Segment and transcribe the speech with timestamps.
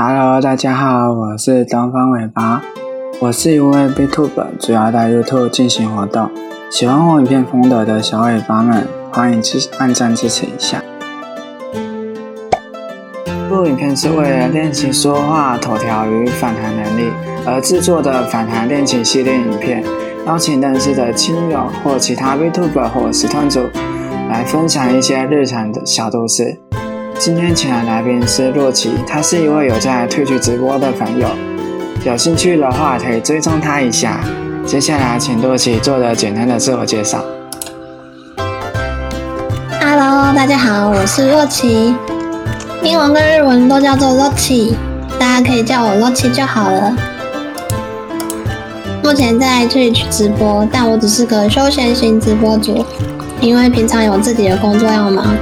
[0.00, 2.62] Hello，大家好，我是东方尾巴。
[3.18, 6.30] 我是一位 b t u b e 主要在 YouTube 进行活动。
[6.70, 10.80] 喜欢我影片风格的小尾巴们，欢迎支按赞支持一下。
[13.26, 17.10] 这部影片是为了练习说话、口条与反弹能力
[17.44, 19.82] 而制作的反弹练习系列影片，
[20.28, 23.64] 邀请认识的亲友或其他 b t u b e 或实团组
[24.30, 26.56] 来分享一些日常的小故事。
[27.20, 31.28] 今天请来来宾是洛奇，他是一位有在退去直播的朋友，
[32.04, 34.20] 有兴趣的话可以追踪他一下。
[34.64, 37.24] 接下来请洛奇做个简单的自我介绍。
[39.80, 41.92] Hello，大家好，我是洛奇，
[42.84, 44.76] 英文跟日文都叫做洛奇，
[45.18, 46.96] 大家可以叫我洛奇就好了。
[49.02, 52.84] 目前在 Twitch 直播，但我只是个休闲型直播主，
[53.40, 55.36] 因为平常有自己的工作要忙。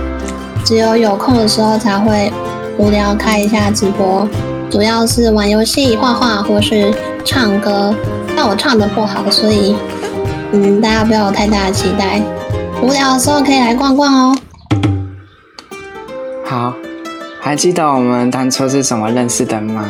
[0.67, 2.33] 只有有空的时候才会
[2.77, 4.29] 无聊开一下直播，
[4.69, 6.93] 主要是玩游戏、画画或是
[7.25, 7.95] 唱歌。
[8.37, 9.77] 但我唱的不好，所以
[10.51, 12.21] 嗯，大家不要有太大的期待。
[12.83, 14.37] 无聊的时候可以来逛逛哦。
[16.45, 16.75] 好，
[17.41, 19.87] 还记得我们当初是怎么认识的吗？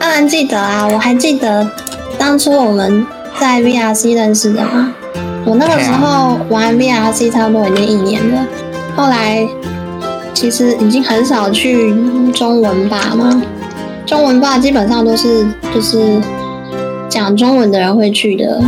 [0.00, 1.70] 当然记得啊，我还记得
[2.18, 3.06] 当初我们
[3.38, 4.92] 在 VRC 认识的嘛。
[5.44, 8.44] 我那个时候玩 VRC 差不多已经一年了。
[8.96, 9.46] 后来
[10.34, 11.94] 其实已经很少去
[12.32, 13.42] 中文吧嘛？
[14.04, 16.20] 中文吧基本上都是就是
[17.08, 18.60] 讲中文的人会去的，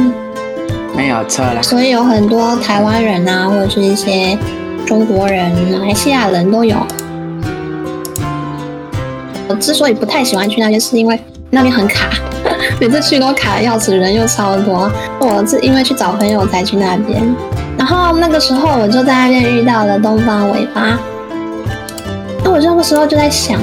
[0.97, 1.61] 没有错啦。
[1.61, 4.39] 所以有很多台湾人啊，或者是一些
[4.87, 6.77] 中国人、马来西亚人都有。
[9.47, 12.09] 我之所以不太喜欢去那边，是因为那边很卡，
[12.81, 14.91] 每次去都卡的要死，人又超多。
[15.21, 17.23] 我是因为去找朋友才去那边。
[17.87, 20.99] 然后那个时候我就在那边遇到了东方尾巴，
[22.43, 23.61] 那我那个时候就在想，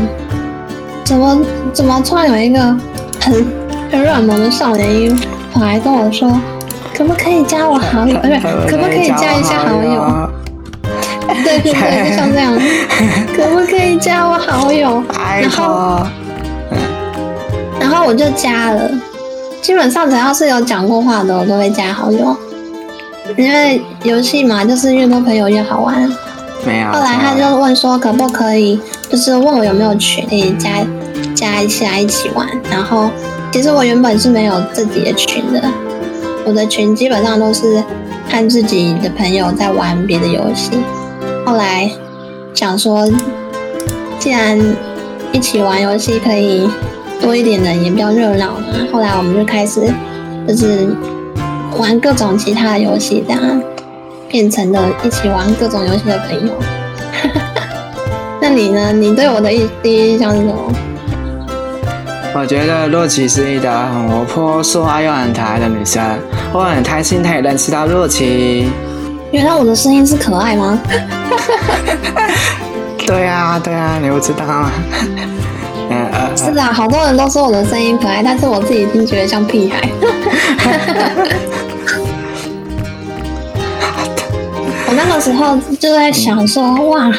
[1.04, 1.42] 怎么
[1.74, 2.60] 怎么突然有一个
[3.20, 3.44] 很
[3.92, 5.20] 很软萌的少年音
[5.52, 6.40] 跑来跟我说，
[6.96, 8.16] 可不可以加我好友？
[8.20, 10.30] 不是，可不可以加一下好友？
[11.44, 12.54] 对对对，就像这样，
[13.36, 15.02] 可不可以加我好友？
[15.18, 16.06] 然后，
[17.80, 18.88] 然后我就加了，
[19.64, 22.38] 基本上只要是有讲过话的，我都会加好友。
[23.38, 26.10] 因为游戏嘛，就是越多朋友越好玩。
[26.66, 26.92] 没有。
[26.92, 30.70] 后来他就问说，可不可以，就是问我有没有群可以加
[31.34, 32.48] 加一下一起玩。
[32.70, 33.10] 然后，
[33.52, 35.62] 其实我原本是没有自己的群的，
[36.46, 37.84] 我的群基本上都是
[38.30, 40.72] 看自己的朋友在玩别的游戏。
[41.46, 41.90] 后来
[42.54, 43.10] 想说，
[44.20, 44.60] 既然
[45.32, 46.70] 一起玩游戏可以
[47.20, 48.66] 多一点人，也比较热闹嘛。
[48.94, 49.82] 后来我们就开始
[50.48, 50.96] 就是。
[51.78, 53.62] 玩各种其他的游戏，这样
[54.28, 56.54] 变成了一起玩各种游戏的朋友。
[58.42, 58.92] 那你呢？
[58.92, 59.50] 你对我的
[59.82, 60.54] 第一印象是什么？
[62.34, 66.02] 我觉得洛奇是一个很活泼、说话又很可爱的女生。
[66.54, 68.70] 我很开心可以认识到洛奇。
[69.32, 70.80] 原来我的声音是可爱吗？
[73.06, 74.72] 对啊，对啊，你不知道吗？
[76.38, 79.90] 是啊，好多人都说我的声音可爱，但是我自己已经觉得像屁孩。
[84.94, 87.12] 那个时候就在想说，哇，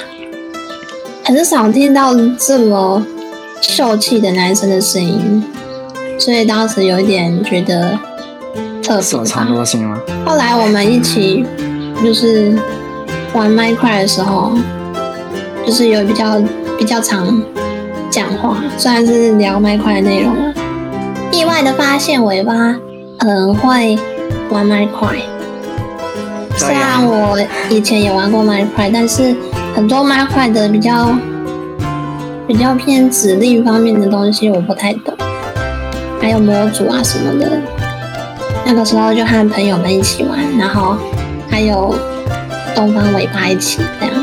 [1.24, 3.04] 很少听到这么
[3.60, 5.42] 秀气的男生的声音，
[6.18, 7.98] 所以当时有一点觉得
[8.82, 9.02] 特别。
[9.02, 9.98] 手长多心吗？
[10.26, 11.44] 后来我们一起
[12.04, 12.54] 就是
[13.32, 14.52] 玩麦块的时候，
[15.66, 16.40] 就是有比较
[16.78, 17.42] 比较长。
[18.10, 20.52] 讲话虽然是聊麦块的内容啊，
[21.32, 22.76] 意外的发现尾巴
[23.18, 23.98] 很会
[24.50, 25.16] 玩麦块。
[26.56, 29.34] 虽然我以前也玩过麦块，但是
[29.74, 31.12] 很多麦块的比较
[32.46, 35.14] 比较偏指令方面的东西我不太懂，
[36.20, 37.60] 还有模组啊什么的。
[38.64, 40.96] 那个时候就和朋友们一起玩，然后
[41.50, 41.94] 还有
[42.74, 44.14] 东方尾巴一起这样。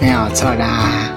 [0.00, 1.10] 没有错啦。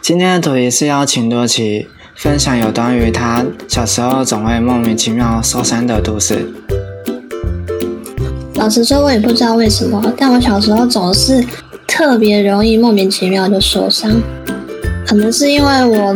[0.00, 6.50] 今天的主题是邀请多奇分享有关于他小时候总会莫名其妙受伤的故事。
[8.68, 11.42] 老实说，我也不知道为什么，但我小时候总是
[11.86, 14.20] 特别容易莫名其妙就受伤。
[15.06, 16.14] 可能是因为我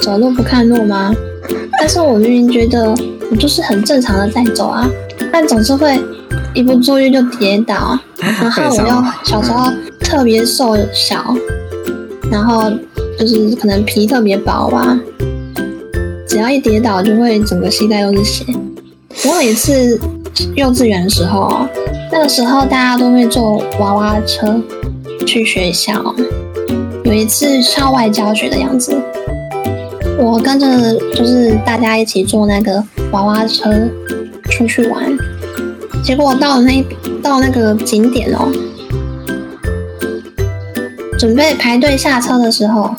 [0.00, 1.14] 走路不看路吗？
[1.78, 2.88] 但是我明明觉得
[3.30, 4.88] 我就是很正常的在走啊，
[5.30, 6.02] 但总是会
[6.54, 7.98] 一不注意就跌倒。
[8.16, 9.70] 然后 我又小时候
[10.00, 11.36] 特别瘦小，
[12.32, 12.72] 然后。
[13.18, 14.98] 就是可能皮特别薄吧，
[16.26, 18.46] 只要一跌倒就会整个膝盖都是血。
[19.26, 20.00] 我每次
[20.54, 21.66] 幼稚园的时候，
[22.10, 24.60] 那个时候大家都会坐娃娃车
[25.26, 26.14] 去学校，
[27.04, 28.96] 有一次校外教学的样子，
[30.18, 32.82] 我跟着就是大家一起坐那个
[33.12, 33.70] 娃娃车
[34.44, 35.16] 出去玩，
[36.02, 36.84] 结果到了那
[37.22, 38.48] 到那个景点哦，
[41.18, 42.94] 准备排队下车的时候，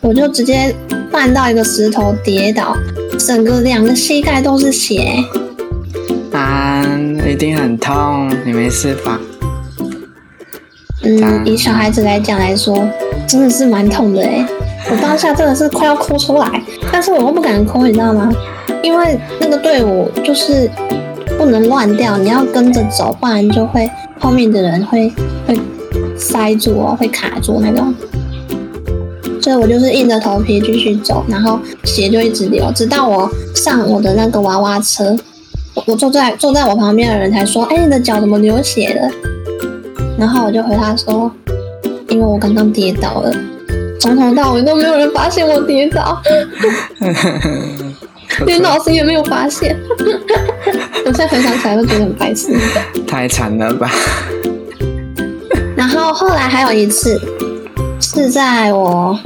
[0.00, 0.74] 我就直接
[1.12, 2.76] 绊到一个石头跌倒，
[3.18, 5.14] 整个两个膝盖都是血。
[7.30, 9.20] 啊，一定很痛，你没事吧？
[11.02, 12.76] 嗯，以小孩子来讲来说，
[13.26, 14.44] 真的是蛮痛的哎。
[14.90, 18.28] 我当下真的是快要哭出来，但是我又不敢哭，你知道吗？
[18.82, 20.68] 因为那个队伍就是
[21.38, 23.88] 不能乱掉，你要跟着走，不然就会
[24.18, 25.12] 后面的人会
[25.46, 25.56] 会
[26.16, 27.94] 塞住哦，会卡住那种。
[29.40, 35.16] 所以我就是硬着头皮继续走，然后血就一直流，直到我上我的那个娃娃车，
[35.86, 39.10] 我坐在坐在我旁边的人才说：“哎，你的脚怎么流血了？”
[40.18, 41.30] 然后我就回他说
[42.08, 43.34] ：“因为我刚刚跌倒了，
[44.00, 46.20] 从头到尾都没有人发现我跌倒，
[48.46, 49.76] 连老师也没有发现。
[51.06, 52.48] 我现在回想起来都觉得很白痴，
[53.06, 53.90] 太惨了吧？
[55.74, 57.18] 然后后来还有一次，
[58.00, 59.18] 是在我，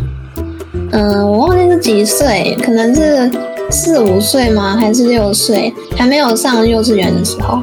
[0.92, 3.28] 嗯，我忘记是几岁，可能是
[3.74, 4.76] 四五岁吗？
[4.76, 5.74] 还是六岁？
[5.96, 7.60] 还没有上幼稚园的时候。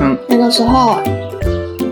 [0.00, 0.96] 嗯，那个时候。”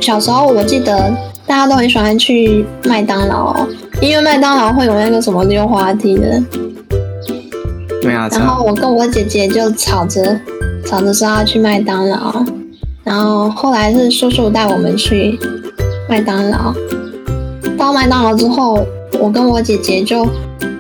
[0.01, 1.13] 小时候我记得
[1.45, 3.55] 大家都很喜欢去麦当劳，
[4.01, 6.43] 因为麦当劳会有那个什么溜滑梯的。
[8.01, 8.27] 对啊。
[8.31, 10.41] 然后我跟我姐姐就吵着
[10.87, 12.43] 吵着说要去麦当劳，
[13.05, 15.39] 然后后来是叔叔带我们去
[16.09, 16.73] 麦当劳。
[17.77, 18.87] 到麦当劳之后，
[19.19, 20.27] 我跟我姐姐就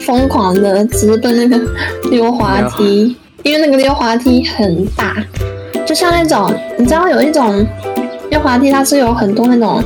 [0.00, 1.64] 疯狂的直奔那个
[2.10, 5.16] 溜滑梯，因为那个溜滑梯很大，
[5.86, 7.66] 就像那种你知道有一种。
[8.30, 9.82] 溜滑梯它是有很多那种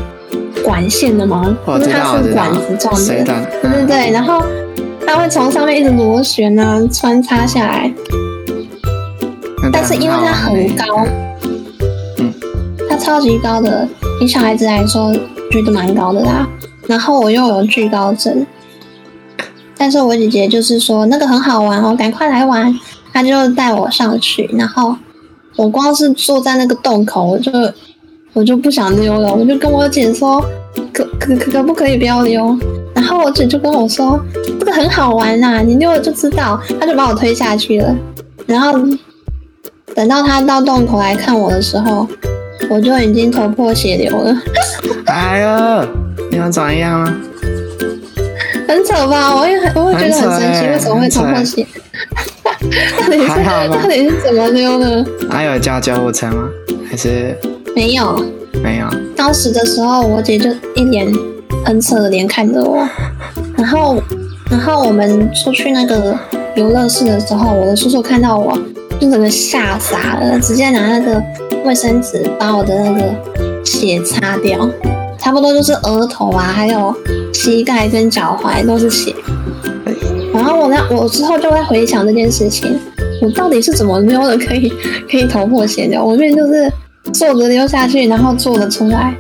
[0.65, 1.57] 管线的吗？
[1.65, 3.25] 就是它是管子状的，
[3.63, 4.11] 对对对。
[4.11, 4.43] 然后
[5.07, 7.95] 它会从上面一直螺旋啊，穿插下来。
[9.73, 11.07] 但是因为它很高，
[12.19, 12.35] 嗯，
[12.91, 13.87] 它超级高的，
[14.21, 15.15] 以小孩子来说
[15.49, 16.45] 觉得蛮高的啦。
[16.87, 18.47] 然后我又有惧高症，
[19.77, 22.75] 但是我姐姐就是说那个很好玩哦，赶快来玩。
[23.13, 24.97] 她就带我上去，然后
[25.57, 27.51] 我光是坐在那个洞口，我就。
[28.35, 30.43] 我就不想溜了，我就跟我姐说，
[30.91, 32.59] 可可可不可以不要溜？
[32.95, 34.19] 然后我姐就跟我说，
[34.59, 36.59] 这个很好玩呐，你溜了就知道。
[36.81, 37.95] 她就把我推下去了。
[38.47, 38.73] 然后
[39.95, 42.09] 等到她到洞口来看我的时候，
[42.71, 44.35] 我就已经头破血流了。
[45.05, 45.87] 哎呀，
[46.33, 47.15] 你要怎样吗？
[48.67, 49.37] 很丑吧？
[49.37, 51.67] 我也很，我也觉得很神奇，为什么会头破血？
[53.29, 53.83] 还好吧？
[53.83, 55.07] 到底是怎么溜的？
[55.29, 56.49] 还有叫救护车吗？
[56.89, 57.37] 还是？
[57.77, 58.25] 没有，
[58.65, 58.87] 没有。
[59.15, 61.07] 当时的时候，我姐就一脸
[61.67, 62.89] 很扯的脸看着我，
[63.59, 64.03] 然后，
[64.51, 66.19] 然后我们出去那个
[66.57, 68.59] 游乐室的时候，我的叔叔看到我，
[68.99, 71.23] 就整个吓傻了，直接拿那个
[71.63, 73.03] 卫生纸把我的那个
[73.67, 74.67] 血擦掉，
[75.23, 76.95] 差不多就是额头啊，还有
[77.33, 79.15] 膝盖跟脚踝都是血。
[80.35, 82.79] 然后我那我之后就会回想这件事情，
[83.23, 84.73] 我到底是怎么溜的，可以
[85.11, 86.05] 可以头破血流？
[86.05, 86.71] 我这边就是。
[87.13, 89.13] 坐着溜下去，然后坐着出来，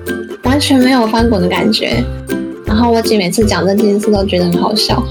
[0.45, 2.03] 完全没有翻滚的感觉。
[2.65, 5.03] 然后我姐每次讲这件事都觉得很好笑。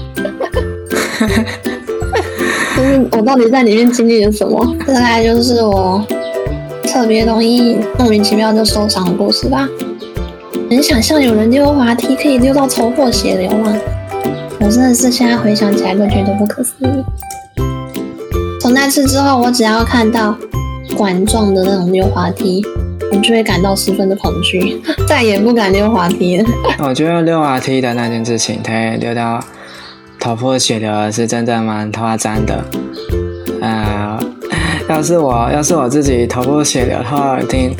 [2.74, 4.74] 就是我到底在里面经历了什么？
[4.86, 6.02] 大概就是我
[6.84, 9.68] 特别容易莫名其妙就受伤的故事吧。
[10.72, 13.74] 能想象有人溜滑梯可以溜到头破血流吗？
[14.60, 17.04] 我真的是现在回想起来都觉得不可思议。
[18.60, 20.36] 从那次之后，我只要看到。
[20.94, 22.62] 管状的那种溜滑梯，
[23.10, 26.44] 我就会感到十分的恐惧， 再也不敢溜滑梯了。
[26.80, 29.42] 我觉得溜滑梯的那件事情，它溜到
[30.20, 32.62] 头破血流是真的蛮夸张的。
[33.62, 34.18] 呃，
[34.90, 37.74] 要是我要是我自己头破血流的话，一定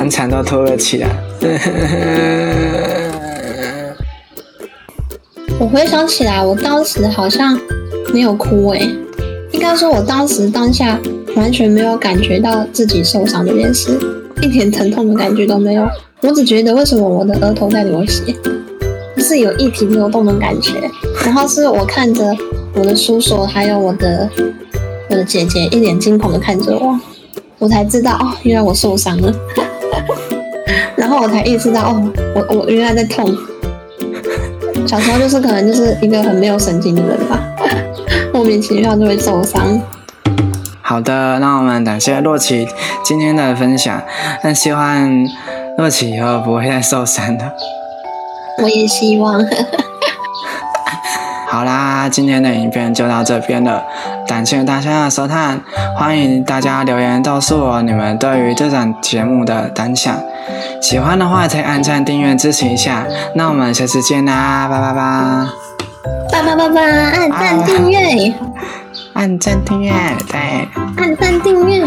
[0.00, 1.10] 当场都吐了起来。
[5.58, 7.60] 我回想起来，我当时好像
[8.10, 8.90] 没有哭诶，
[9.52, 10.98] 应该说我当时当下。
[11.36, 13.96] 完全没有感觉到自己受伤这件事，
[14.42, 15.88] 一点疼痛的感觉都没有。
[16.22, 18.34] 我只觉得为什么我的额头在流血，
[19.18, 20.90] 是有一体流动的感觉。
[21.24, 22.36] 然后是我看着
[22.74, 24.28] 我的叔叔还有我的
[25.08, 26.98] 我的姐姐一脸惊恐的看着我，
[27.60, 29.32] 我才知道哦，原来我受伤了。
[31.10, 33.26] 然后我才意识到哦，我我原来在痛。
[34.86, 37.42] 小时候就是可能就是一个很没有神经的人吧，
[38.32, 39.82] 莫名其妙就会受伤。
[40.80, 42.68] 好的，那我们感谢洛奇
[43.02, 44.00] 今天的分享。
[44.44, 45.28] 那希望
[45.78, 47.52] 洛奇以后不会再受伤的。
[48.62, 49.44] 我也希望。
[51.50, 53.82] 好啦，今天的影片就到这边了，
[54.24, 55.60] 感谢大家的收看，
[55.96, 60.14] 欢迎大家留言告诉我你们对于这档节目的感想，
[60.80, 63.04] 喜欢的话可以按赞订阅支持一下，
[63.34, 65.52] 那我们下次见啦，拜拜吧，
[66.30, 66.40] 拜。
[66.40, 68.32] 拜拜拜，按赞订阅，
[69.14, 69.92] 按赞订阅，
[70.30, 71.84] 对，按赞订阅。